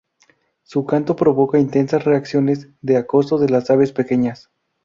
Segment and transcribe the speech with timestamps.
[0.63, 4.49] Su canto provoca intensas reacciones de acoso de las aves pequeñas.